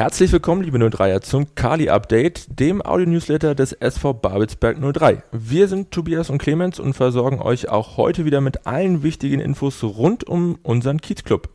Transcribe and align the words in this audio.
Herzlich 0.00 0.32
willkommen, 0.32 0.62
liebe 0.62 0.78
03er, 0.78 1.20
zum 1.20 1.54
Kali-Update, 1.54 2.58
dem 2.58 2.80
Audio-Newsletter 2.80 3.54
des 3.54 3.72
SV 3.72 4.14
Babelsberg 4.14 4.78
03. 4.80 5.22
Wir 5.30 5.68
sind 5.68 5.90
Tobias 5.90 6.30
und 6.30 6.38
Clemens 6.38 6.80
und 6.80 6.94
versorgen 6.94 7.38
euch 7.38 7.68
auch 7.68 7.98
heute 7.98 8.24
wieder 8.24 8.40
mit 8.40 8.66
allen 8.66 9.02
wichtigen 9.02 9.40
Infos 9.40 9.84
rund 9.84 10.26
um 10.26 10.58
unseren 10.62 11.02
Kiezclub. 11.02 11.50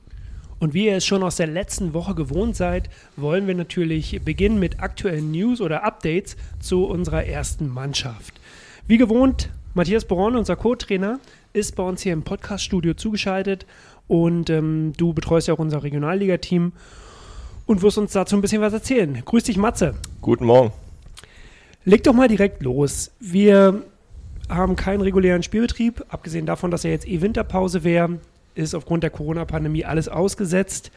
Und 0.60 0.76
wie 0.76 0.86
ihr 0.86 0.97
es 0.97 1.08
schon 1.08 1.23
aus 1.23 1.38
der 1.38 1.47
letzten 1.47 1.96
Woche 1.96 2.13
gewohnt 2.13 2.55
seid, 2.55 2.92
wollen 3.16 3.47
wir 3.47 3.55
natürlich 3.55 4.21
beginnen 4.23 4.60
mit 4.60 4.80
aktuellen 4.80 5.32
News 5.32 5.60
oder 5.60 5.84
Updates 5.84 6.38
zu 6.60 6.86
unserer 6.86 7.26
ersten 7.26 7.68
Mannschaft. 7.68 8.36
Wie 8.86 9.00
gewohnt, 9.00 9.50
Matthias 9.74 10.06
Boron, 10.06 10.36
unser 10.36 10.56
Co-Trainer, 10.56 11.20
ist 11.54 11.76
bei 11.76 11.82
uns 11.82 12.04
hier 12.04 12.14
im 12.14 12.22
Podcast-Studio 12.22 12.94
zugeschaltet 12.94 13.66
und 14.06 14.52
ähm, 14.52 14.94
du 14.98 15.14
betreust 15.14 15.48
ja 15.48 15.56
auch 15.56 15.60
unser 15.60 15.82
Regionalliga-Team 15.82 16.73
und 17.66 17.82
wirst 17.82 17.98
uns 17.98 18.13
dazu 18.13 18.36
ein 18.36 18.41
bisschen 18.41 18.62
was 18.62 18.73
erzählen. 18.73 19.22
Grüß 19.23 19.44
dich, 19.44 19.58
Matze. 19.58 19.95
Guten 20.22 20.45
Morgen. 20.45 20.71
Leg 21.84 22.03
doch 22.03 22.13
mal 22.13 22.27
direkt 22.27 22.63
los. 22.63 23.12
Wir 23.20 23.84
haben 24.49 24.76
keinen 24.76 25.02
regulären 25.02 25.44
Spielbetrieb, 25.44 26.03
abgesehen 26.09 26.45
davon, 26.45 26.72
dass 26.72 26.84
ja 26.84 26.89
jetzt 26.89 27.08
eh 27.08 27.22
Winterpause 27.22 27.84
wäre, 27.84 28.20
ist 28.53 28.75
aufgrund 28.75 29.03
der 29.03 29.09
Corona-Pandemie 29.09 29.86
alles 29.86 30.08
ausgesetzt. 30.08 30.91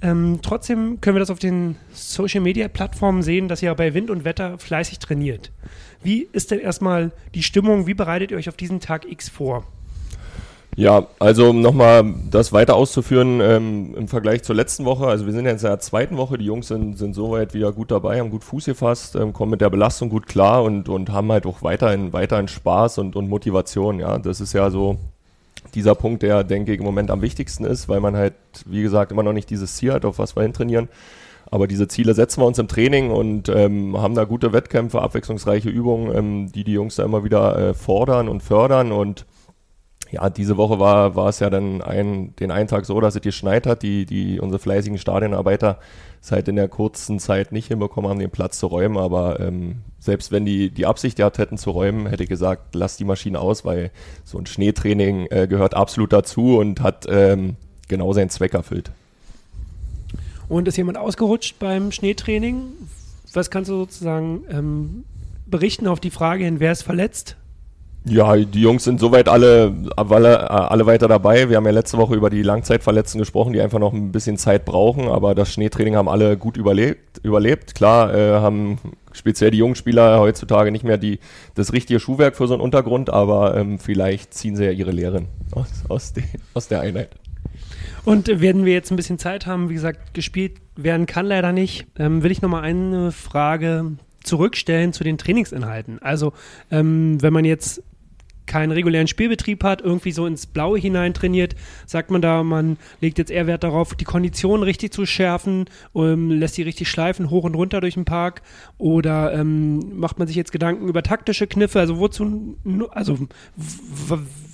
Ähm, 0.00 0.38
trotzdem 0.42 1.00
können 1.00 1.16
wir 1.16 1.20
das 1.20 1.30
auf 1.30 1.40
den 1.40 1.76
Social-Media-Plattformen 1.92 3.22
sehen, 3.22 3.48
dass 3.48 3.62
ihr 3.62 3.74
bei 3.74 3.94
Wind 3.94 4.10
und 4.10 4.24
Wetter 4.24 4.58
fleißig 4.58 5.00
trainiert. 5.00 5.50
Wie 6.02 6.28
ist 6.32 6.50
denn 6.52 6.60
erstmal 6.60 7.10
die 7.34 7.42
Stimmung? 7.42 7.86
Wie 7.86 7.94
bereitet 7.94 8.30
ihr 8.30 8.36
euch 8.36 8.48
auf 8.48 8.56
diesen 8.56 8.78
Tag 8.78 9.10
X 9.10 9.28
vor? 9.28 9.66
Ja, 10.78 11.08
also 11.18 11.50
um 11.50 11.60
nochmal 11.60 12.04
das 12.30 12.52
weiter 12.52 12.76
auszuführen 12.76 13.40
ähm, 13.40 13.96
im 13.96 14.06
Vergleich 14.06 14.44
zur 14.44 14.54
letzten 14.54 14.84
Woche. 14.84 15.08
Also 15.08 15.26
wir 15.26 15.32
sind 15.32 15.44
jetzt 15.44 15.64
in 15.64 15.70
der 15.70 15.80
zweiten 15.80 16.16
Woche, 16.16 16.38
die 16.38 16.44
Jungs 16.44 16.68
sind, 16.68 16.96
sind 16.96 17.14
soweit 17.14 17.52
wieder 17.52 17.72
gut 17.72 17.90
dabei, 17.90 18.20
haben 18.20 18.30
gut 18.30 18.44
Fuß 18.44 18.66
gefasst, 18.66 19.16
ähm, 19.16 19.32
kommen 19.32 19.50
mit 19.50 19.60
der 19.60 19.70
Belastung 19.70 20.08
gut 20.08 20.28
klar 20.28 20.62
und, 20.62 20.88
und 20.88 21.10
haben 21.10 21.32
halt 21.32 21.46
auch 21.46 21.62
weiterhin, 21.62 22.12
weiterhin 22.12 22.46
Spaß 22.46 22.98
und, 22.98 23.16
und 23.16 23.28
Motivation. 23.28 23.98
Ja, 23.98 24.18
das 24.18 24.40
ist 24.40 24.52
ja 24.52 24.70
so 24.70 24.98
dieser 25.74 25.96
Punkt, 25.96 26.22
der, 26.22 26.44
denke 26.44 26.72
ich, 26.72 26.78
im 26.78 26.84
Moment 26.84 27.10
am 27.10 27.22
wichtigsten 27.22 27.64
ist, 27.64 27.88
weil 27.88 27.98
man 27.98 28.14
halt, 28.14 28.34
wie 28.64 28.82
gesagt, 28.82 29.10
immer 29.10 29.24
noch 29.24 29.32
nicht 29.32 29.50
dieses 29.50 29.74
Ziel 29.74 29.92
hat, 29.92 30.04
auf 30.04 30.20
was 30.20 30.36
wir 30.36 30.44
hin 30.44 30.52
trainieren. 30.52 30.88
Aber 31.50 31.66
diese 31.66 31.88
Ziele 31.88 32.14
setzen 32.14 32.40
wir 32.40 32.46
uns 32.46 32.60
im 32.60 32.68
Training 32.68 33.10
und 33.10 33.48
ähm, 33.48 34.00
haben 34.00 34.14
da 34.14 34.22
gute 34.22 34.52
Wettkämpfe, 34.52 35.02
abwechslungsreiche 35.02 35.70
Übungen, 35.70 36.16
ähm, 36.16 36.52
die 36.52 36.62
die 36.62 36.74
Jungs 36.74 36.94
da 36.94 37.04
immer 37.04 37.24
wieder 37.24 37.58
äh, 37.58 37.74
fordern 37.74 38.28
und 38.28 38.44
fördern 38.44 38.92
und 38.92 39.26
ja, 40.10 40.30
diese 40.30 40.56
Woche 40.56 40.78
war, 40.78 41.16
war 41.16 41.28
es 41.28 41.40
ja 41.40 41.50
dann 41.50 41.82
ein, 41.82 42.34
den 42.36 42.50
einen 42.50 42.68
Tag 42.68 42.86
so, 42.86 43.00
dass 43.00 43.14
es 43.14 43.22
geschneit 43.22 43.66
hat. 43.66 43.82
Die, 43.82 44.06
die, 44.06 44.40
unsere 44.40 44.58
fleißigen 44.58 44.98
Stadionarbeiter 44.98 45.78
es 46.20 46.32
halt 46.32 46.48
in 46.48 46.56
der 46.56 46.68
kurzen 46.68 47.18
Zeit 47.18 47.52
nicht 47.52 47.68
hinbekommen 47.68 48.10
haben, 48.10 48.18
den 48.18 48.30
Platz 48.30 48.58
zu 48.58 48.66
räumen. 48.66 48.96
Aber 48.96 49.38
ähm, 49.40 49.76
selbst 49.98 50.32
wenn 50.32 50.44
die 50.44 50.70
die 50.70 50.86
Absicht 50.86 51.16
gehabt 51.16 51.38
hätten 51.38 51.58
zu 51.58 51.70
räumen, 51.70 52.06
hätte 52.06 52.22
ich 52.22 52.28
gesagt, 52.28 52.74
lass 52.74 52.96
die 52.96 53.04
Maschine 53.04 53.38
aus, 53.38 53.64
weil 53.64 53.90
so 54.24 54.38
ein 54.38 54.46
Schneetraining 54.46 55.26
äh, 55.30 55.46
gehört 55.46 55.74
absolut 55.74 56.12
dazu 56.12 56.58
und 56.58 56.80
hat 56.80 57.06
ähm, 57.08 57.56
genau 57.88 58.12
seinen 58.12 58.30
Zweck 58.30 58.54
erfüllt. 58.54 58.90
Und 60.48 60.66
ist 60.66 60.76
jemand 60.76 60.96
ausgerutscht 60.96 61.58
beim 61.58 61.92
Schneetraining? 61.92 62.62
Was 63.34 63.50
kannst 63.50 63.70
du 63.70 63.76
sozusagen 63.76 64.44
ähm, 64.50 65.04
berichten 65.46 65.86
auf 65.86 66.00
die 66.00 66.10
Frage 66.10 66.44
hin, 66.44 66.60
wer 66.60 66.72
ist 66.72 66.82
verletzt? 66.82 67.36
Ja, 68.04 68.36
die 68.36 68.62
Jungs 68.62 68.84
sind 68.84 69.00
soweit 69.00 69.28
alle, 69.28 69.74
alle, 69.96 70.50
alle 70.50 70.86
weiter 70.86 71.08
dabei. 71.08 71.50
Wir 71.50 71.56
haben 71.56 71.66
ja 71.66 71.72
letzte 71.72 71.98
Woche 71.98 72.14
über 72.14 72.30
die 72.30 72.42
Langzeitverletzten 72.42 73.18
gesprochen, 73.18 73.52
die 73.52 73.60
einfach 73.60 73.78
noch 73.78 73.92
ein 73.92 74.12
bisschen 74.12 74.38
Zeit 74.38 74.64
brauchen, 74.64 75.08
aber 75.08 75.34
das 75.34 75.52
Schneetraining 75.52 75.96
haben 75.96 76.08
alle 76.08 76.36
gut 76.36 76.56
überlebt. 76.56 77.18
überlebt. 77.22 77.74
Klar, 77.74 78.14
äh, 78.14 78.34
haben 78.34 78.78
speziell 79.12 79.50
die 79.50 79.58
jungen 79.58 79.74
Spieler 79.74 80.20
heutzutage 80.20 80.70
nicht 80.70 80.84
mehr 80.84 80.96
die, 80.96 81.18
das 81.54 81.72
richtige 81.72 82.00
Schuhwerk 82.00 82.36
für 82.36 82.46
so 82.46 82.54
einen 82.54 82.62
Untergrund, 82.62 83.10
aber 83.10 83.56
ähm, 83.56 83.78
vielleicht 83.78 84.32
ziehen 84.32 84.56
sie 84.56 84.64
ja 84.64 84.70
ihre 84.70 84.92
Lehren 84.92 85.26
aus, 85.52 85.68
aus, 85.88 86.12
de, 86.12 86.24
aus 86.54 86.68
der 86.68 86.80
Einheit. 86.80 87.10
Und 88.04 88.28
werden 88.40 88.64
wir 88.64 88.72
jetzt 88.72 88.90
ein 88.90 88.96
bisschen 88.96 89.18
Zeit 89.18 89.46
haben, 89.46 89.68
wie 89.68 89.74
gesagt, 89.74 90.14
gespielt 90.14 90.60
werden 90.76 91.06
kann 91.06 91.26
leider 91.26 91.52
nicht, 91.52 91.86
ähm, 91.98 92.22
will 92.22 92.30
ich 92.30 92.40
nochmal 92.40 92.62
eine 92.62 93.12
Frage 93.12 93.96
zurückstellen 94.22 94.92
zu 94.92 95.04
den 95.04 95.18
Trainingsinhalten. 95.18 96.00
Also, 96.00 96.32
ähm, 96.70 97.20
wenn 97.22 97.32
man 97.32 97.44
jetzt 97.44 97.82
keinen 98.48 98.72
regulären 98.72 99.06
Spielbetrieb 99.06 99.62
hat, 99.62 99.80
irgendwie 99.80 100.10
so 100.10 100.26
ins 100.26 100.46
Blaue 100.46 100.78
hinein 100.78 101.14
trainiert, 101.14 101.54
sagt 101.86 102.10
man 102.10 102.20
da, 102.20 102.42
man 102.42 102.78
legt 103.00 103.18
jetzt 103.18 103.30
eher 103.30 103.46
Wert 103.46 103.62
darauf, 103.62 103.94
die 103.94 104.04
Konditionen 104.04 104.64
richtig 104.64 104.92
zu 104.92 105.06
schärfen, 105.06 105.66
ähm, 105.94 106.30
lässt 106.30 106.56
sie 106.56 106.62
richtig 106.62 106.88
schleifen, 106.88 107.30
hoch 107.30 107.44
und 107.44 107.54
runter 107.54 107.80
durch 107.80 107.94
den 107.94 108.04
Park 108.04 108.42
oder 108.78 109.32
ähm, 109.34 109.98
macht 109.98 110.18
man 110.18 110.26
sich 110.26 110.36
jetzt 110.36 110.50
Gedanken 110.50 110.88
über 110.88 111.02
taktische 111.02 111.46
Kniffe, 111.46 111.78
also 111.78 111.98
wozu, 111.98 112.56
also 112.90 113.18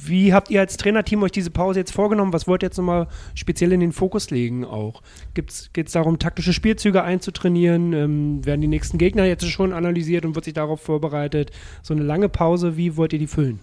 wie 0.09 0.33
habt 0.33 0.51
ihr 0.51 0.61
als 0.61 0.77
Trainerteam 0.77 1.23
euch 1.23 1.33
diese 1.33 1.51
Pause 1.51 1.81
jetzt 1.81 1.93
vorgenommen? 1.93 2.33
Was 2.33 2.47
wollt 2.47 2.63
ihr 2.63 2.67
jetzt 2.67 2.77
nochmal 2.77 3.09
speziell 3.35 3.73
in 3.73 3.81
den 3.81 3.93
Fokus 3.93 4.31
legen 4.31 4.65
auch? 4.65 5.03
Geht 5.35 5.51
es 5.51 5.93
darum, 5.93 6.19
taktische 6.19 6.53
Spielzüge 6.53 7.03
einzutrainieren? 7.03 7.93
Ähm, 7.93 8.47
werden 8.47 8.61
die 8.61 8.69
nächsten 8.69 8.99
Gegner 8.99 9.25
jetzt 9.25 9.49
schon 9.49 9.73
analysiert 9.73 10.25
und 10.25 10.35
wird 10.35 10.45
sich 10.45 10.55
darauf 10.55 10.81
vorbereitet? 10.81 11.51
So 11.83 11.95
eine 11.95 12.03
lange 12.03 12.29
Pause, 12.29 12.77
wie 12.77 12.97
wollt 12.97 13.13
ihr 13.13 13.19
die 13.19 13.27
füllen? 13.27 13.61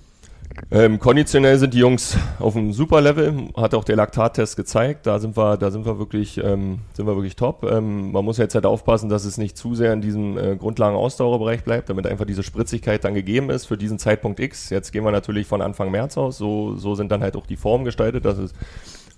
Ähm, 0.70 1.00
konditionell 1.00 1.58
sind 1.58 1.74
die 1.74 1.80
Jungs 1.80 2.18
auf 2.40 2.56
einem 2.56 2.74
super 2.74 3.02
Level, 3.02 3.50
hat 3.56 3.74
auch 3.74 3.84
der 3.84 3.96
Laktattest 3.96 4.56
gezeigt. 4.56 5.06
Da 5.06 5.20
sind 5.20 5.38
wir, 5.38 5.58
da 5.58 5.72
sind 5.72 5.86
wir 5.86 6.00
wirklich, 6.00 6.38
ähm, 6.38 6.80
sind 6.94 7.08
wir 7.08 7.16
wirklich 7.16 7.36
top. 7.36 7.64
Ähm, 7.70 8.12
man 8.12 8.24
muss 8.24 8.38
jetzt 8.38 8.56
halt 8.56 8.66
aufpassen, 8.66 9.10
dass 9.10 9.26
es 9.26 9.38
nicht 9.38 9.58
zu 9.58 9.76
sehr 9.76 9.94
in 9.94 10.02
diesem 10.02 10.38
äh, 10.38 10.56
Grundlagen-Ausdauerbereich 10.56 11.64
bleibt, 11.64 11.90
damit 11.90 12.08
einfach 12.08 12.26
diese 12.26 12.44
Spritzigkeit 12.44 13.04
dann 13.04 13.14
gegeben 13.14 13.50
ist 13.50 13.66
für 13.66 13.78
diesen 13.78 14.00
Zeitpunkt 14.00 14.40
X. 14.40 14.70
Jetzt 14.70 14.92
gehen 14.92 15.04
wir 15.04 15.12
natürlich 15.12 15.48
von 15.48 15.62
Anfang 15.62 15.92
März 15.92 16.18
aus. 16.18 16.38
So, 16.38 16.76
so 16.76 16.96
sind 16.96 17.12
dann 17.12 17.22
halt 17.22 17.36
auch 17.36 17.46
die 17.46 17.58
Formen 17.58 17.86
gestaltet, 17.86 18.26
dass 18.26 18.38
es 18.38 18.54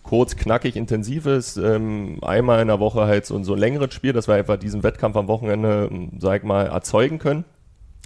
kurz, 0.03 0.35
knackig, 0.35 0.75
intensiv 0.75 1.25
ist. 1.25 1.57
Ähm, 1.57 2.17
einmal 2.21 2.61
in 2.61 2.67
der 2.67 2.79
Woche 2.79 3.01
halt 3.01 3.25
so, 3.25 3.41
so 3.43 3.53
ein 3.53 3.59
längeres 3.59 3.93
Spiel, 3.93 4.13
dass 4.13 4.27
wir 4.27 4.35
einfach 4.35 4.57
diesen 4.57 4.83
Wettkampf 4.83 5.15
am 5.15 5.27
Wochenende, 5.27 5.89
sag 6.19 6.41
ich 6.41 6.43
mal, 6.43 6.67
erzeugen 6.67 7.19
können. 7.19 7.45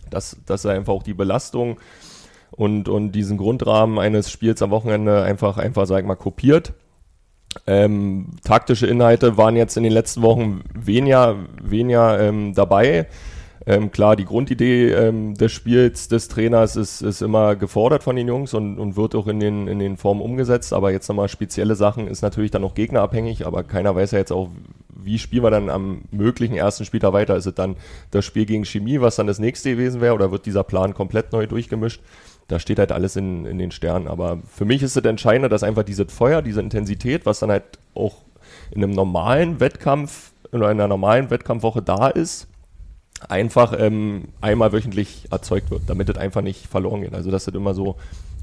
Dass, 0.09 0.37
dass 0.45 0.65
einfach 0.65 0.93
auch 0.93 1.03
die 1.03 1.13
Belastung 1.13 1.77
und, 2.51 2.89
und 2.89 3.11
diesen 3.11 3.37
Grundrahmen 3.37 3.99
eines 3.99 4.31
Spiels 4.31 4.61
am 4.61 4.71
Wochenende 4.71 5.23
einfach, 5.23 5.57
einfach, 5.57 5.85
sag 5.85 5.99
ich 5.99 6.05
mal, 6.05 6.15
kopiert. 6.15 6.73
Ähm, 7.65 8.31
taktische 8.43 8.87
Inhalte 8.87 9.37
waren 9.37 9.55
jetzt 9.55 9.77
in 9.77 9.83
den 9.83 9.91
letzten 9.91 10.21
Wochen 10.21 10.61
weniger, 10.73 11.35
weniger 11.61 12.19
ähm, 12.19 12.53
dabei. 12.53 13.07
Ähm, 13.65 13.91
klar, 13.91 14.15
die 14.15 14.23
Grundidee 14.23 14.91
ähm, 14.93 15.33
des 15.33 15.51
Spiels 15.51 16.07
des 16.07 16.29
Trainers 16.29 16.77
ist, 16.77 17.01
ist 17.01 17.21
immer 17.21 17.57
gefordert 17.57 18.01
von 18.01 18.15
den 18.15 18.27
Jungs 18.27 18.53
und, 18.53 18.79
und 18.79 18.95
wird 18.95 19.13
auch 19.13 19.27
in 19.27 19.41
den, 19.41 19.67
in 19.67 19.79
den 19.79 19.97
Formen 19.97 20.21
umgesetzt. 20.21 20.71
Aber 20.71 20.91
jetzt 20.91 21.09
nochmal 21.09 21.27
spezielle 21.27 21.75
Sachen 21.75 22.07
ist 22.07 22.21
natürlich 22.21 22.51
dann 22.51 22.63
auch 22.63 22.75
gegnerabhängig. 22.75 23.45
Aber 23.45 23.63
keiner 23.63 23.93
weiß 23.93 24.11
ja 24.11 24.19
jetzt 24.19 24.31
auch, 24.31 24.49
wie 24.87 25.19
spielen 25.19 25.43
wir 25.43 25.51
dann 25.51 25.69
am 25.69 26.03
möglichen 26.11 26.55
ersten 26.55 26.85
Spieltag 26.85 27.11
weiter? 27.11 27.35
Ist 27.35 27.45
es 27.45 27.55
dann 27.55 27.75
das 28.11 28.23
Spiel 28.23 28.45
gegen 28.45 28.63
Chemie, 28.63 29.01
was 29.01 29.17
dann 29.17 29.27
das 29.27 29.39
nächste 29.39 29.71
gewesen 29.71 29.99
wäre? 29.99 30.13
Oder 30.13 30.31
wird 30.31 30.45
dieser 30.45 30.63
Plan 30.63 30.93
komplett 30.93 31.33
neu 31.33 31.45
durchgemischt? 31.45 32.01
Da 32.47 32.59
steht 32.59 32.79
halt 32.79 32.91
alles 32.91 33.15
in, 33.15 33.45
in 33.45 33.57
den 33.57 33.71
Sternen. 33.71 34.07
Aber 34.07 34.39
für 34.47 34.65
mich 34.65 34.81
ist 34.83 34.95
es 34.95 35.03
entscheidender, 35.03 35.49
dass 35.49 35.63
einfach 35.63 35.83
dieses 35.83 36.11
Feuer, 36.11 36.41
diese 36.41 36.61
Intensität, 36.61 37.25
was 37.25 37.39
dann 37.39 37.51
halt 37.51 37.63
auch 37.93 38.15
in 38.71 38.83
einem 38.83 38.93
normalen 38.93 39.59
Wettkampf, 39.59 40.31
in 40.51 40.63
einer 40.63 40.87
normalen 40.87 41.29
Wettkampfwoche 41.29 41.81
da 41.81 42.07
ist, 42.07 42.47
einfach 43.27 43.73
ähm, 43.77 44.29
einmal 44.41 44.71
wöchentlich 44.71 45.27
erzeugt 45.31 45.71
wird, 45.71 45.83
damit 45.87 46.09
es 46.09 46.17
einfach 46.17 46.41
nicht 46.41 46.67
verloren 46.67 47.01
geht. 47.01 47.13
Also 47.13 47.31
dass 47.31 47.45
das 47.45 47.55
immer 47.55 47.73
so, 47.73 47.95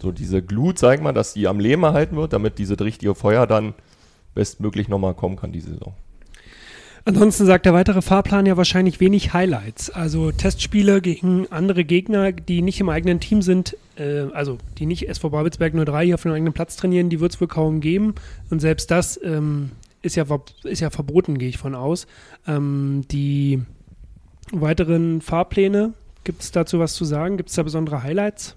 so 0.03 0.11
diese 0.11 0.43
Glut, 0.43 0.79
sag 0.79 1.01
mal, 1.01 1.13
dass 1.13 1.35
die 1.35 1.47
am 1.47 1.61
Leben 1.61 1.83
erhalten 1.85 2.17
wird, 2.17 2.33
damit 2.33 2.59
dieses 2.59 2.79
richtige 2.81 3.15
Feuer 3.15 3.47
dann 3.47 3.75
bestmöglich 4.35 4.89
nochmal 4.89 5.15
kommen 5.15 5.37
kann 5.37 5.53
diese 5.53 5.71
Saison. 5.71 5.95
Ansonsten 7.07 7.45
sagt 7.45 7.67
der 7.67 7.75
weitere 7.75 8.01
Fahrplan 8.01 8.47
ja 8.47 8.57
wahrscheinlich 8.57 8.99
wenig 8.99 9.35
Highlights. 9.35 9.91
Also 9.91 10.33
Testspiele 10.33 11.03
gegen 11.03 11.47
andere 11.51 11.85
Gegner, 11.85 12.33
die 12.33 12.63
nicht 12.63 12.81
im 12.81 12.89
eigenen 12.89 13.21
Team 13.21 13.43
sind, 13.43 13.77
äh, 13.97 14.23
also 14.33 14.57
die 14.79 14.87
nicht 14.87 15.07
SV 15.09 15.29
Babelsberg 15.29 15.75
03 15.75 16.07
hier 16.07 16.15
auf 16.15 16.23
dem 16.23 16.33
eigenen 16.33 16.55
Platz 16.55 16.77
trainieren, 16.77 17.11
die 17.11 17.21
wird 17.21 17.35
es 17.35 17.41
wohl 17.43 17.49
kaum 17.49 17.81
geben. 17.81 18.15
Und 18.49 18.61
selbst 18.61 18.91
das 18.91 19.21
ähm, 19.23 19.73
ist, 20.01 20.17
ja, 20.17 20.25
ist 20.63 20.81
ja 20.81 20.89
verboten, 20.89 21.37
gehe 21.37 21.51
ich 21.51 21.59
von 21.59 21.75
aus. 21.75 22.07
Ähm, 22.47 23.05
die 23.11 23.61
weiteren 24.51 25.21
Fahrpläne, 25.21 25.93
gibt 26.25 26.41
es 26.41 26.53
dazu 26.53 26.79
was 26.79 26.95
zu 26.95 27.05
sagen? 27.05 27.37
Gibt 27.37 27.51
es 27.51 27.57
da 27.57 27.63
besondere 27.63 28.03
Highlights? 28.03 28.57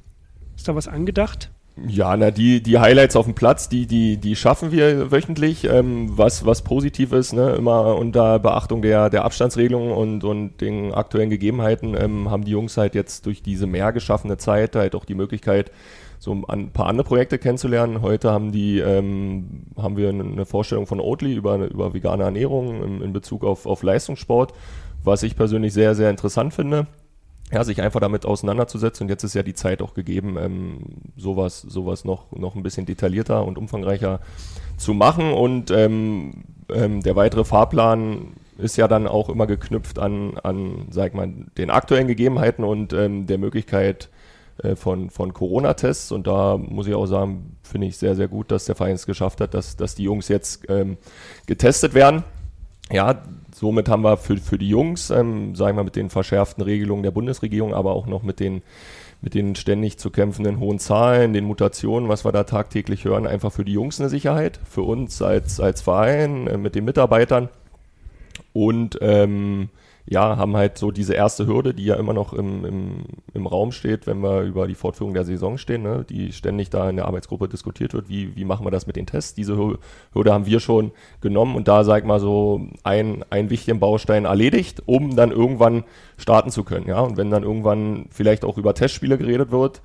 Ist 0.55 0.69
da 0.69 0.75
was 0.75 0.88
angedacht? 0.88 1.49
Ja, 1.85 2.18
na, 2.18 2.31
die, 2.31 2.63
die 2.63 2.79
Highlights 2.79 3.15
auf 3.15 3.25
dem 3.25 3.35
Platz, 3.35 3.69
die, 3.69 3.85
die, 3.85 4.18
die 4.18 4.35
schaffen 4.35 4.71
wir 4.71 5.12
wöchentlich. 5.12 5.65
Ähm, 5.65 6.18
was, 6.18 6.44
was 6.44 6.63
positiv 6.63 7.12
ist, 7.12 7.33
ne, 7.33 7.51
immer 7.51 7.95
unter 7.97 8.39
Beachtung 8.39 8.81
der, 8.81 9.12
der 9.12 9.25
Abstandsregelungen 9.25 9.91
und, 9.91 10.24
und 10.24 10.59
den 10.59 10.91
aktuellen 10.91 11.29
Gegebenheiten, 11.29 11.95
ähm, 11.95 12.31
haben 12.31 12.45
die 12.45 12.51
Jungs 12.51 12.77
halt 12.77 12.95
jetzt 12.95 13.27
durch 13.27 13.44
diese 13.44 13.68
mehr 13.68 13.91
geschaffene 13.91 14.38
Zeit 14.38 14.75
halt 14.75 14.95
auch 14.95 15.06
die 15.06 15.13
Möglichkeit, 15.13 15.71
so 16.18 16.35
ein 16.47 16.71
paar 16.71 16.88
andere 16.88 17.06
Projekte 17.06 17.38
kennenzulernen. 17.38 18.01
Heute 18.01 18.31
haben 18.31 18.51
die, 18.51 18.80
ähm, 18.80 19.68
haben 19.77 19.97
wir 19.97 20.09
eine 20.09 20.47
Vorstellung 20.47 20.88
von 20.88 21.00
Oatly 21.00 21.35
über, 21.35 21.57
über 21.57 21.94
vegane 21.94 22.23
Ernährung 22.23 22.81
in, 22.83 23.01
in 23.03 23.13
Bezug 23.13 23.44
auf, 23.44 23.68
auf 23.68 23.83
Leistungssport, 23.83 24.51
was 25.03 25.21
ich 25.21 25.35
persönlich 25.35 25.73
sehr, 25.73 25.94
sehr 25.94 26.09
interessant 26.09 26.56
finde 26.56 26.88
ja, 27.51 27.63
sich 27.63 27.81
einfach 27.81 27.99
damit 27.99 28.25
auseinanderzusetzen. 28.25 29.05
Und 29.05 29.09
jetzt 29.09 29.23
ist 29.23 29.33
ja 29.33 29.44
die 29.44 29.53
Zeit 29.53 29.81
auch 29.81 29.94
gegeben, 29.94 30.38
ähm, 30.39 30.77
sowas, 31.15 31.61
sowas 31.61 32.03
noch, 32.03 32.31
noch 32.31 32.55
ein 32.55 32.63
bisschen 32.63 32.85
detaillierter 32.85 33.45
und 33.45 33.57
umfangreicher 33.57 34.19
zu 34.77 34.94
machen. 34.94 35.31
Und 35.31 35.71
ähm, 35.71 36.44
ähm, 36.73 37.01
der 37.01 37.15
weitere 37.15 37.45
Fahrplan 37.45 38.33
ist 38.57 38.75
ja 38.75 38.88
dann 38.88 39.07
auch 39.07 39.29
immer 39.29 39.47
geknüpft 39.47 39.99
an, 39.99 40.38
an 40.44 40.88
sag 40.89 41.13
mal, 41.13 41.31
den 41.57 41.69
aktuellen 41.69 42.07
Gegebenheiten 42.07 42.63
und 42.63 42.91
ähm, 42.91 43.27
der 43.27 43.38
Möglichkeit 43.38 44.09
äh, 44.63 44.75
von, 44.75 45.09
von 45.09 45.33
Corona-Tests. 45.33 46.11
Und 46.11 46.27
da 46.27 46.57
muss 46.57 46.88
ich 46.88 46.95
auch 46.95 47.05
sagen, 47.05 47.55
finde 47.63 47.88
ich 47.88 47.97
sehr, 47.97 48.15
sehr 48.15 48.27
gut, 48.27 48.51
dass 48.51 48.65
der 48.65 48.75
Verein 48.75 48.95
es 48.95 49.05
geschafft 49.05 49.39
hat, 49.39 49.53
dass, 49.53 49.77
dass 49.77 49.95
die 49.95 50.03
Jungs 50.03 50.27
jetzt 50.27 50.69
ähm, 50.69 50.97
getestet 51.45 51.94
werden. 51.94 52.23
Ja, 52.91 53.21
somit 53.53 53.89
haben 53.89 54.03
wir 54.03 54.17
für, 54.17 54.37
für 54.37 54.57
die 54.57 54.69
Jungs, 54.69 55.09
ähm, 55.09 55.55
sagen 55.55 55.77
wir 55.77 55.83
mit 55.83 55.95
den 55.95 56.09
verschärften 56.09 56.63
Regelungen 56.63 57.03
der 57.03 57.11
Bundesregierung, 57.11 57.73
aber 57.73 57.91
auch 57.91 58.07
noch 58.07 58.23
mit 58.23 58.39
den, 58.39 58.61
mit 59.21 59.33
den 59.33 59.55
ständig 59.55 59.97
zu 59.97 60.09
kämpfenden 60.09 60.59
hohen 60.59 60.79
Zahlen, 60.79 61.33
den 61.33 61.43
Mutationen, 61.43 62.07
was 62.07 62.23
wir 62.23 62.31
da 62.31 62.45
tagtäglich 62.45 63.03
hören, 63.03 63.27
einfach 63.27 63.51
für 63.51 63.65
die 63.65 63.73
Jungs 63.73 63.99
eine 63.99 64.09
Sicherheit, 64.09 64.59
für 64.63 64.83
uns 64.83 65.21
als, 65.21 65.59
als 65.59 65.81
Verein, 65.81 66.47
äh, 66.47 66.57
mit 66.57 66.75
den 66.75 66.85
Mitarbeitern. 66.85 67.49
Und 68.53 68.97
ähm, 69.01 69.69
ja, 70.09 70.38
haben 70.38 70.56
halt 70.56 70.77
so 70.77 70.92
diese 70.92 71.13
erste 71.13 71.48
Hürde, 71.48 71.74
die 71.74 71.83
ja 71.83 71.95
immer 71.95 72.13
noch 72.13 72.31
im, 72.31 72.63
im, 72.63 73.04
im 73.33 73.45
Raum 73.45 73.74
steht, 73.74 74.07
wenn 74.07 74.19
wir 74.19 74.42
über 74.44 74.65
die 74.65 74.75
Fortführung 74.75 75.13
der 75.13 75.25
Saison 75.25 75.57
stehen, 75.57 75.83
ne, 75.83 76.06
die 76.09 76.31
ständig 76.31 76.69
da 76.69 76.89
in 76.89 76.95
der 76.95 77.06
Arbeitsgruppe 77.06 77.50
diskutiert 77.50 77.94
wird, 77.94 78.07
wie, 78.07 78.33
wie 78.38 78.45
machen 78.45 78.65
wir 78.65 78.71
das 78.71 78.88
mit 78.88 78.95
den 78.95 79.06
Tests. 79.06 79.33
Diese 79.33 79.57
Hürde 79.57 80.33
haben 80.33 80.45
wir 80.45 80.62
schon 80.62 80.92
genommen 81.19 81.57
und 81.57 81.68
da, 81.68 81.83
sag 81.83 82.06
mal, 82.06 82.21
so 82.21 82.62
ein, 82.83 83.25
ein 83.30 83.50
wichtigen 83.50 83.81
Baustein 83.81 84.24
erledigt, 84.24 84.81
um 84.86 85.18
dann 85.18 85.31
irgendwann 85.31 85.83
starten 86.18 86.51
zu 86.51 86.63
können. 86.63 86.88
Ja? 86.88 87.01
Und 87.01 87.18
wenn 87.18 87.30
dann 87.30 87.44
irgendwann 87.44 88.06
vielleicht 88.09 88.45
auch 88.45 88.57
über 88.57 88.74
Testspiele 88.74 89.18
geredet 89.18 89.51
wird, 89.51 89.81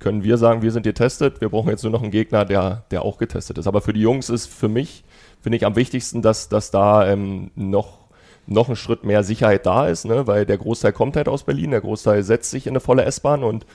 können 0.00 0.22
wir 0.22 0.36
sagen, 0.36 0.60
wir 0.60 0.72
sind 0.72 0.82
getestet, 0.82 1.40
wir 1.40 1.48
brauchen 1.48 1.70
jetzt 1.70 1.82
nur 1.82 1.92
noch 1.92 2.02
einen 2.02 2.10
Gegner, 2.10 2.44
der, 2.44 2.84
der 2.90 3.02
auch 3.02 3.16
getestet 3.16 3.56
ist. 3.56 3.66
Aber 3.66 3.80
für 3.80 3.94
die 3.94 4.02
Jungs 4.02 4.28
ist 4.28 4.46
für 4.46 4.68
mich, 4.68 5.04
finde 5.40 5.56
ich, 5.56 5.64
am 5.64 5.76
wichtigsten, 5.76 6.20
dass, 6.20 6.50
dass 6.50 6.70
da 6.70 7.08
ähm, 7.08 7.50
noch 7.54 8.05
noch 8.46 8.68
ein 8.68 8.76
Schritt 8.76 9.04
mehr 9.04 9.22
Sicherheit 9.22 9.66
da 9.66 9.86
ist, 9.86 10.04
ne? 10.04 10.26
weil 10.26 10.46
der 10.46 10.58
Großteil 10.58 10.92
kommt 10.92 11.16
halt 11.16 11.28
aus 11.28 11.44
Berlin, 11.44 11.72
der 11.72 11.80
Großteil 11.80 12.22
setzt 12.22 12.50
sich 12.50 12.66
in 12.66 12.72
eine 12.72 12.80
volle 12.80 13.04
S-Bahn 13.04 13.42
und 13.42 13.66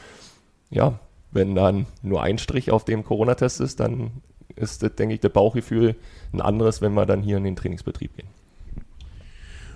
ja, 0.69 0.99
wenn 1.31 1.55
dann 1.55 1.85
nur 2.01 2.21
ein 2.21 2.37
Strich 2.37 2.71
auf 2.71 2.85
dem 2.85 3.03
Corona-Test 3.03 3.61
ist, 3.61 3.79
dann 3.79 4.11
ist, 4.55 4.83
das, 4.83 4.95
denke 4.95 5.15
ich, 5.15 5.21
das 5.21 5.31
Bauchgefühl 5.31 5.95
ein 6.33 6.41
anderes, 6.41 6.81
wenn 6.81 6.93
wir 6.93 7.05
dann 7.05 7.21
hier 7.21 7.37
in 7.37 7.43
den 7.43 7.55
Trainingsbetrieb 7.55 8.15
gehen. 8.15 8.27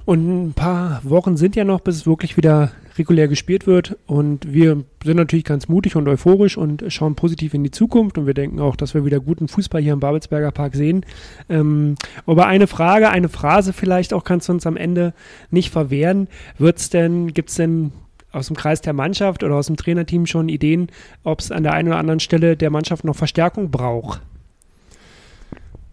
Und 0.06 0.50
ein 0.50 0.54
paar 0.54 1.02
Wochen 1.04 1.36
sind 1.36 1.56
ja 1.56 1.64
noch, 1.64 1.80
bis 1.80 1.96
es 1.96 2.06
wirklich 2.06 2.38
wieder 2.38 2.72
regulär 2.98 3.28
gespielt 3.28 3.66
wird. 3.66 3.98
Und 4.06 4.54
wir 4.54 4.84
sind 5.04 5.18
natürlich 5.18 5.46
ganz 5.46 5.68
mutig 5.68 5.96
und 5.96 6.08
euphorisch 6.08 6.58
und 6.58 6.84
schauen 6.90 7.16
positiv 7.16 7.56
in 7.56 7.64
die 7.64 7.72
Zukunft. 7.72 8.18
Und 8.18 8.28
wir 8.28 8.36
denken 8.36 8.60
auch, 8.60 8.76
dass 8.76 8.94
wir 8.94 9.04
wieder 9.04 9.20
guten 9.20 9.48
Fußball 9.48 9.82
hier 9.82 9.94
im 9.94 10.00
Babelsberger 10.00 10.52
Park 10.52 10.76
sehen. 10.76 11.06
Ähm, 11.50 11.96
aber 12.28 12.46
eine 12.46 12.68
Frage, 12.68 13.10
eine 13.10 13.30
Phrase 13.30 13.74
vielleicht 13.74 14.14
auch 14.14 14.24
kannst 14.24 14.48
du 14.48 14.54
uns 14.54 14.68
am 14.68 14.78
Ende 14.78 15.14
nicht 15.50 15.72
verwehren. 15.72 16.28
Wird's 16.60 16.92
denn, 16.92 17.34
gibt's 17.34 17.56
denn 17.56 17.92
aus 18.32 18.48
dem 18.48 18.56
Kreis 18.56 18.82
der 18.82 18.94
Mannschaft 18.94 19.44
oder 19.44 19.56
aus 19.56 19.68
dem 19.68 19.78
Trainerteam 19.78 20.28
schon 20.28 20.50
Ideen, 20.50 20.90
ob 21.24 21.40
es 21.40 21.52
an 21.52 21.64
der 21.64 21.74
einen 21.74 21.88
oder 21.88 21.98
anderen 21.98 22.20
Stelle 22.20 22.56
der 22.56 22.70
Mannschaft 22.70 23.06
noch 23.06 23.16
Verstärkung 23.16 23.72
braucht? 23.72 24.22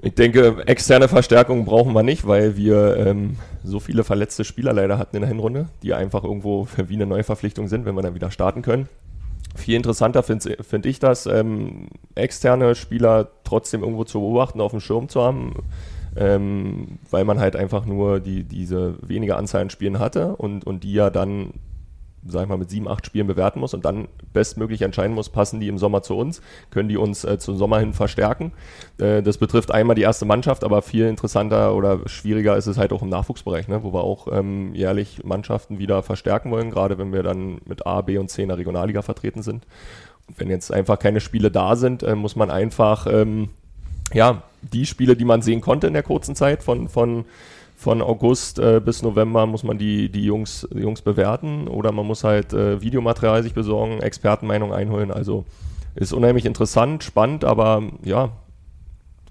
Ich 0.05 0.15
denke, 0.15 0.65
externe 0.67 1.07
Verstärkung 1.07 1.65
brauchen 1.65 1.93
wir 1.93 2.03
nicht, 2.03 2.27
weil 2.27 2.57
wir 2.57 2.97
ähm, 2.97 3.37
so 3.63 3.79
viele 3.79 4.03
verletzte 4.03 4.43
Spieler 4.43 4.73
leider 4.73 4.99
hatten 4.99 5.15
in 5.15 5.23
der 5.23 5.29
Hinrunde, 5.29 5.69
die 5.85 5.95
einfach 5.95 6.25
irgendwo 6.25 6.67
wie 6.89 6.95
eine 6.95 7.07
Neuverpflichtung 7.07 7.69
sind, 7.69 7.85
wenn 7.85 7.95
wir 7.95 8.03
dann 8.03 8.17
wieder 8.17 8.33
starten 8.33 8.63
können. 8.63 8.89
Viel 9.55 9.77
interessanter 9.77 10.25
finde 10.25 10.57
find 10.65 10.87
ich 10.87 10.99
das, 10.99 11.27
ähm, 11.27 11.87
externe 12.17 12.75
Spieler 12.75 13.29
trotzdem 13.45 13.83
irgendwo 13.83 14.03
zu 14.03 14.19
beobachten, 14.19 14.61
auf 14.61 14.73
dem 14.73 14.81
Schirm 14.81 15.09
zu 15.09 15.23
haben, 15.23 15.63
ähm, 16.17 16.99
weil 17.11 17.25
man 17.25 17.39
halt 17.39 17.55
einfach 17.55 17.87
nur 17.87 18.19
die, 18.19 18.43
diese 18.43 18.97
wenige 19.03 19.37
Anzahl 19.37 19.61
an 19.61 19.71
Spielen 19.71 20.01
hatte 20.01 20.35
und, 20.35 20.67
und 20.67 20.83
die 20.83 20.95
ja 20.95 21.11
dann 21.11 21.53
sag 22.27 22.45
ich 22.45 22.49
mal, 22.49 22.59
mit 22.59 22.71
sieben, 22.71 22.89
acht 22.89 23.05
Spielen 23.07 23.27
bewerten 23.27 23.61
muss 23.61 23.75
und 23.75 23.85
dann 23.85 24.09
bestmöglich 24.33 24.83
entscheiden 24.83 25.15
muss, 25.15 25.29
passen 25.29 25.61
die 25.61 25.69
im 25.69 25.79
Sommer 25.79 26.03
zu 26.03 26.17
uns, 26.17 26.41
können 26.71 26.89
die 26.89 26.97
uns 26.97 27.25
äh, 27.25 27.39
zum 27.39 27.57
Sommer 27.57 27.81
hin 27.81 27.93
verstärken. 27.93 28.53
Äh, 28.99 29.23
das 29.23 29.39
betrifft 29.39 29.73
einmal 29.73 29.97
die 29.97 30.03
erste 30.03 30.25
Mannschaft, 30.25 30.65
aber 30.65 30.83
viel 30.83 31.07
interessanter 31.07 31.75
oder 31.75 32.01
schwieriger 32.07 32.57
ist 32.57 32.67
es 32.67 32.79
halt 32.79 32.93
auch 32.93 33.03
im 33.03 33.09
Nachwuchsbereich, 33.09 33.69
ne, 33.69 33.83
wo 33.83 33.93
wir 33.93 34.05
auch 34.05 34.29
ähm, 34.31 34.75
jährlich 34.75 35.25
Mannschaften 35.25 35.79
wieder 35.79 36.03
verstärken 36.03 36.51
wollen, 36.51 36.71
gerade 36.71 36.99
wenn 36.99 37.13
wir 37.13 37.23
dann 37.23 37.61
mit 37.67 37.87
A, 37.87 38.01
B 38.03 38.19
und 38.19 38.31
C 38.31 38.43
in 38.43 38.49
der 38.49 38.59
Regionalliga 38.59 39.03
vertreten 39.03 39.43
sind. 39.43 39.67
Und 40.29 40.39
wenn 40.39 40.51
jetzt 40.51 40.73
einfach 40.73 40.99
keine 40.99 41.21
Spiele 41.21 41.51
da 41.51 41.77
sind, 41.77 42.03
äh, 42.03 42.15
muss 42.15 42.37
man 42.37 42.51
einfach 42.51 43.07
ähm, 43.07 43.49
ja, 44.13 44.43
die 44.63 44.87
Spiele, 44.87 45.17
die 45.17 45.25
man 45.25 45.43
sehen 45.43 45.61
konnte 45.61 45.87
in 45.87 45.93
der 45.93 46.03
kurzen 46.03 46.35
Zeit 46.35 46.63
von, 46.63 46.89
von 46.89 47.25
von 47.83 48.01
August 48.01 48.61
äh, 48.61 48.81
bis 48.83 49.03
November 49.03 49.45
muss 49.45 49.65
man 49.65 49.77
die, 49.77 50.09
die, 50.09 50.25
Jungs, 50.25 50.69
die 50.73 50.83
Jungs 50.83 51.03
bewerten 51.03 51.67
oder 51.67 51.91
man 51.91 52.07
muss 52.07 52.23
halt 52.23 52.53
äh, 52.53 52.81
Videomaterial 52.81 53.43
sich 53.43 53.55
besorgen, 53.55 54.01
Expertenmeinung 54.01 54.73
einholen. 54.73 55.11
Also 55.11 55.45
ist 55.97 56.13
unheimlich 56.13 56.47
interessant, 56.47 57.03
spannend, 57.03 57.45
aber 57.45 57.83
ja, 58.05 58.31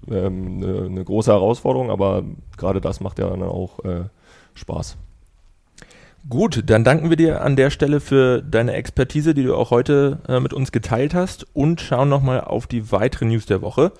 eine 0.06 0.18
ähm, 0.18 0.58
ne, 0.58 0.90
ne 0.90 1.04
große 1.04 1.32
Herausforderung, 1.32 1.90
aber 1.90 2.24
gerade 2.58 2.82
das 2.82 3.00
macht 3.00 3.18
ja 3.18 3.30
dann 3.30 3.42
auch 3.42 3.82
äh, 3.84 4.04
Spaß. 4.54 4.98
Gut, 6.28 6.62
dann 6.66 6.84
danken 6.84 7.10
wir 7.10 7.16
dir 7.16 7.42
an 7.42 7.56
der 7.56 7.70
Stelle 7.70 7.98
für 7.98 8.42
deine 8.42 8.74
Expertise, 8.74 9.34
die 9.34 9.42
du 9.42 9.56
auch 9.56 9.72
heute 9.72 10.20
äh, 10.28 10.38
mit 10.38 10.52
uns 10.52 10.70
geteilt 10.70 11.14
hast 11.14 11.48
und 11.52 11.80
schauen 11.80 12.08
nochmal 12.08 12.42
auf 12.42 12.68
die 12.68 12.92
weitere 12.92 13.24
News 13.24 13.46
der 13.46 13.60
Woche. 13.60 13.90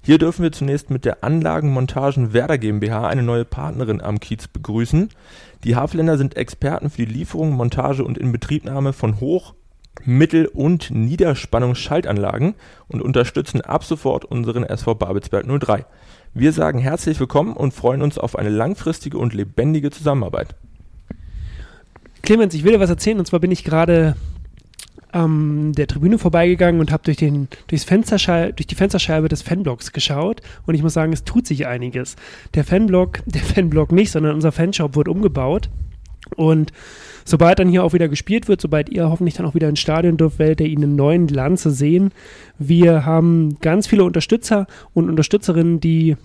Hier 0.00 0.16
dürfen 0.16 0.42
wir 0.42 0.52
zunächst 0.52 0.88
mit 0.88 1.04
der 1.04 1.22
Anlagenmontagen 1.22 2.32
Werder 2.32 2.56
GmbH 2.56 3.06
eine 3.06 3.22
neue 3.22 3.44
Partnerin 3.44 4.00
am 4.00 4.20
Kiez 4.20 4.48
begrüßen. 4.48 5.10
Die 5.64 5.76
Hafländer 5.76 6.16
sind 6.16 6.34
Experten 6.38 6.88
für 6.88 7.04
die 7.04 7.12
Lieferung, 7.12 7.50
Montage 7.50 8.04
und 8.04 8.16
Inbetriebnahme 8.16 8.94
von 8.94 9.20
Hoch-, 9.20 9.52
Mittel- 10.02 10.46
und 10.46 10.90
Niederspannungsschaltanlagen 10.90 12.54
und 12.88 13.02
unterstützen 13.02 13.60
ab 13.60 13.84
sofort 13.84 14.24
unseren 14.24 14.64
SV 14.64 14.94
Babelsberg 14.94 15.44
03. 15.46 15.84
Wir 16.32 16.52
sagen 16.54 16.78
herzlich 16.78 17.20
willkommen 17.20 17.54
und 17.54 17.74
freuen 17.74 18.00
uns 18.00 18.16
auf 18.16 18.34
eine 18.34 18.50
langfristige 18.50 19.18
und 19.18 19.34
lebendige 19.34 19.90
Zusammenarbeit. 19.90 20.56
Clemens, 22.26 22.54
ich 22.54 22.64
will 22.64 22.72
dir 22.72 22.80
was 22.80 22.90
erzählen 22.90 23.20
und 23.20 23.26
zwar 23.26 23.38
bin 23.38 23.52
ich 23.52 23.62
gerade 23.62 24.16
ähm, 25.12 25.72
der 25.76 25.86
Tribüne 25.86 26.18
vorbeigegangen 26.18 26.80
und 26.80 26.90
habe 26.90 27.04
durch, 27.04 27.84
Fensterschei 27.84 28.50
durch 28.50 28.66
die 28.66 28.74
Fensterscheibe 28.74 29.28
des 29.28 29.42
Fanblocks 29.42 29.92
geschaut 29.92 30.42
und 30.66 30.74
ich 30.74 30.82
muss 30.82 30.92
sagen, 30.92 31.12
es 31.12 31.22
tut 31.22 31.46
sich 31.46 31.68
einiges. 31.68 32.16
Der 32.54 32.64
Fanblock, 32.64 33.20
der 33.26 33.42
Fanblock 33.42 33.92
nicht, 33.92 34.10
sondern 34.10 34.34
unser 34.34 34.50
Fanshop 34.50 34.96
wird 34.96 35.06
umgebaut 35.06 35.70
und 36.34 36.72
sobald 37.24 37.60
dann 37.60 37.68
hier 37.68 37.84
auch 37.84 37.92
wieder 37.92 38.08
gespielt 38.08 38.48
wird, 38.48 38.60
sobald 38.60 38.88
ihr 38.88 39.08
hoffentlich 39.08 39.34
dann 39.34 39.46
auch 39.46 39.54
wieder 39.54 39.68
ins 39.68 39.78
Stadion 39.78 40.16
dürft, 40.16 40.40
werdet 40.40 40.62
ihr 40.62 40.66
ihn 40.66 40.82
in 40.82 40.96
neuen 40.96 41.28
Glanze 41.28 41.70
sehen. 41.70 42.10
Wir 42.58 43.06
haben 43.06 43.56
ganz 43.60 43.86
viele 43.86 44.02
Unterstützer 44.02 44.66
und 44.94 45.08
Unterstützerinnen, 45.08 45.78
die 45.78 46.16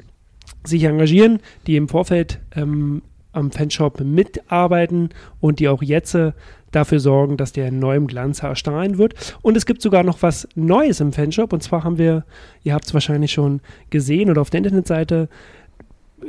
sich 0.64 0.84
engagieren, 0.84 1.42
die 1.68 1.76
im 1.76 1.88
Vorfeld 1.88 2.40
ähm, 2.56 3.04
am 3.34 3.52
Fanshop 3.52 4.02
mitarbeiten 4.02 5.10
und 5.40 5.60
die 5.60 5.68
auch 5.68 5.82
jetzt 5.82 6.16
äh, 6.16 6.32
dafür 6.72 7.00
sorgen, 7.00 7.38
dass 7.38 7.52
der 7.52 7.68
in 7.68 7.80
neuem 7.80 8.08
Glanz 8.08 8.42
erstrahlen 8.44 8.98
wird. 8.98 9.36
Und 9.42 9.58
es 9.58 9.66
gibt 9.66 9.82
sogar 9.82 10.04
noch 10.04 10.22
was 10.22 10.48
Neues 10.56 11.00
im 11.00 11.14
Fanshop. 11.14 11.54
Und 11.54 11.62
zwar 11.62 11.84
haben 11.84 11.98
wir, 11.98 12.26
ihr 12.64 12.74
habt 12.74 12.86
es 12.86 12.94
wahrscheinlich 12.94 13.32
schon 13.32 13.62
gesehen 13.90 14.30
oder 14.30 14.42
auf 14.42 14.50
der 14.50 14.60
Internetseite 14.60 15.30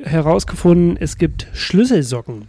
herausgefunden, 0.03 0.97
es 0.99 1.17
gibt 1.17 1.47
Schlüsselsocken. 1.53 2.49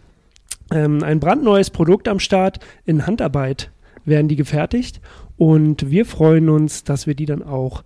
Ähm, 0.72 1.03
ein 1.03 1.19
brandneues 1.19 1.69
Produkt 1.69 2.07
am 2.07 2.19
Start. 2.19 2.60
In 2.86 3.05
Handarbeit 3.05 3.69
werden 4.05 4.27
die 4.27 4.36
gefertigt. 4.36 5.01
Und 5.38 5.89
wir 5.89 6.05
freuen 6.05 6.50
uns, 6.50 6.83
dass 6.83 7.07
wir 7.07 7.15
die 7.15 7.25
dann 7.25 7.43
auch 7.43 7.83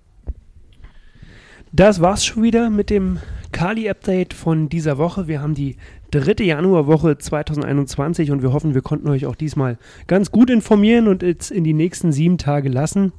Das 1.72 2.00
war's 2.00 2.24
schon 2.24 2.42
wieder 2.42 2.68
mit 2.68 2.90
dem 2.90 3.18
Kali-Update 3.50 4.34
von 4.34 4.68
dieser 4.68 4.98
Woche. 4.98 5.26
Wir 5.26 5.40
haben 5.40 5.54
die 5.54 5.76
dritte 6.10 6.44
Januarwoche 6.44 7.16
2021 7.16 8.30
und 8.30 8.42
wir 8.42 8.52
hoffen, 8.52 8.74
wir 8.74 8.82
konnten 8.82 9.08
euch 9.08 9.24
auch 9.24 9.36
diesmal 9.36 9.78
ganz 10.06 10.30
gut 10.30 10.50
informieren 10.50 11.08
und 11.08 11.22
jetzt 11.22 11.50
in 11.50 11.64
die 11.64 11.72
nächsten 11.72 12.12
sieben 12.12 12.36
Tage 12.36 12.68
lassen. 12.68 13.12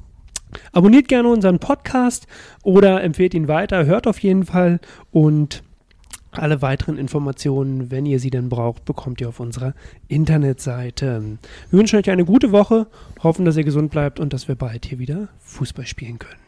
Abonniert 0.72 1.08
gerne 1.08 1.28
unseren 1.28 1.58
Podcast 1.58 2.26
oder 2.62 3.02
empfehlt 3.02 3.34
ihn 3.34 3.48
weiter, 3.48 3.86
hört 3.86 4.06
auf 4.06 4.18
jeden 4.20 4.44
Fall 4.44 4.80
und 5.10 5.62
alle 6.30 6.62
weiteren 6.62 6.98
Informationen, 6.98 7.90
wenn 7.90 8.06
ihr 8.06 8.18
sie 8.18 8.30
denn 8.30 8.48
braucht, 8.48 8.84
bekommt 8.84 9.20
ihr 9.20 9.28
auf 9.28 9.40
unserer 9.40 9.74
Internetseite. 10.08 11.38
Wir 11.70 11.78
wünschen 11.78 11.98
euch 11.98 12.10
eine 12.10 12.24
gute 12.24 12.50
Woche, 12.52 12.88
hoffen, 13.22 13.44
dass 13.44 13.56
ihr 13.56 13.64
gesund 13.64 13.90
bleibt 13.90 14.18
und 14.18 14.32
dass 14.32 14.48
wir 14.48 14.56
bald 14.56 14.84
hier 14.84 14.98
wieder 14.98 15.28
Fußball 15.44 15.86
spielen 15.86 16.18
können. 16.18 16.40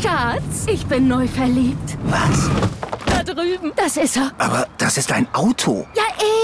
Schatz, 0.00 0.66
ich 0.72 0.84
bin 0.86 1.08
neu 1.08 1.26
verliebt. 1.26 1.98
Was? 2.04 2.50
Da 3.06 3.22
drüben. 3.22 3.72
Das 3.76 3.96
ist 3.96 4.16
er. 4.16 4.32
Aber 4.38 4.66
das 4.78 4.96
ist 4.96 5.12
ein 5.12 5.26
Auto. 5.32 5.86
Ja, 5.94 6.02